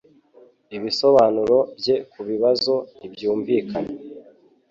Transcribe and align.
Ibisobanuro 0.77 1.57
bye 1.79 1.95
kubibazo 2.11 2.73
ntibyumvikana. 2.97 3.91